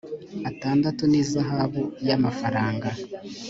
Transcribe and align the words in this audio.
atandatu 0.49 1.01
n 1.07 1.13
ihazabu 1.21 1.81
y 2.07 2.11
amafaranga 2.17 2.87